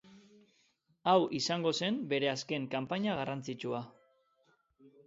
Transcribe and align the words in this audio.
Hau 1.11 1.21
izango 1.41 1.75
zen 1.81 2.01
bere 2.15 2.33
azken 2.33 2.67
kanpaina 2.73 3.21
garrantzitsua. 3.21 3.85